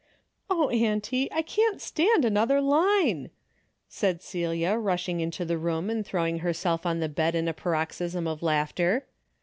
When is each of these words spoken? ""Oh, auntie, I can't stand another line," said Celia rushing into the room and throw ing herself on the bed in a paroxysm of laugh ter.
""Oh, 0.49 0.69
auntie, 0.69 1.31
I 1.31 1.43
can't 1.43 1.79
stand 1.79 2.25
another 2.25 2.59
line," 2.59 3.29
said 3.87 4.23
Celia 4.23 4.73
rushing 4.73 5.19
into 5.19 5.45
the 5.45 5.59
room 5.59 5.91
and 5.91 6.03
throw 6.03 6.25
ing 6.25 6.39
herself 6.39 6.87
on 6.87 7.01
the 7.01 7.07
bed 7.07 7.35
in 7.35 7.47
a 7.47 7.53
paroxysm 7.53 8.25
of 8.25 8.41
laugh 8.41 8.73
ter. 8.73 9.05